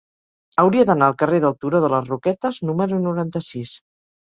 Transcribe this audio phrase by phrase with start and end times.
[0.63, 3.79] Hauria d'anar al carrer del Turó de les Roquetes número noranta-sis.